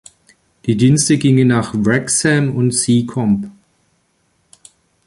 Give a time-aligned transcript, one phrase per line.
[0.65, 3.51] Die Dienste gingen nach Wrexham und Seacombe.